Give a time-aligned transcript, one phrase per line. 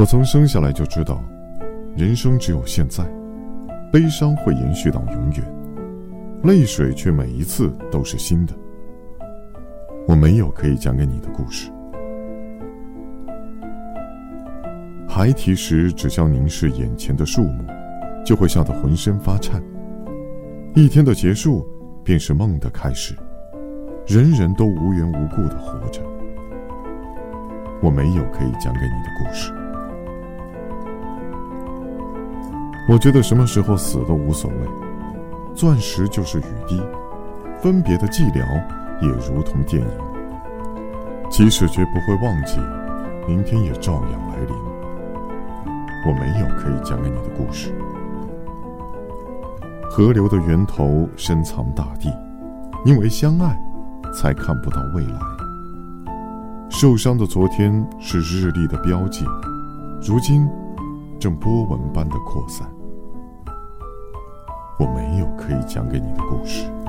[0.00, 1.22] 我从生下来就知道，
[1.94, 3.04] 人生只有现在，
[3.92, 5.44] 悲伤会延续到永远，
[6.42, 8.54] 泪水却每一次都是新的。
[10.08, 11.70] 我没有可以讲给你的故事。
[15.06, 17.62] 孩提时只需要凝视眼前的树木，
[18.24, 19.62] 就会笑得浑身发颤。
[20.74, 21.62] 一天的结束，
[22.02, 23.14] 便是梦的开始。
[24.06, 26.00] 人人都无缘无故的活着。
[27.82, 29.52] 我没有可以讲给你的故事。
[32.88, 34.56] 我觉得什么时候死都无所谓。
[35.54, 36.80] 钻石就是雨滴，
[37.60, 38.44] 分别的寂寥
[39.00, 39.88] 也如同电影。
[41.30, 42.58] 即使绝不会忘记，
[43.28, 44.54] 明天也照样来临。
[46.06, 47.72] 我没有可以讲给你的故事。
[49.90, 52.10] 河流的源头深藏大地，
[52.84, 53.60] 因为相爱，
[54.14, 55.18] 才看不到未来。
[56.70, 59.24] 受伤的昨天是日历的标记，
[60.00, 60.48] 如今
[61.20, 62.66] 正波纹般的扩散。
[64.78, 66.79] 我没有可以讲给你的故事。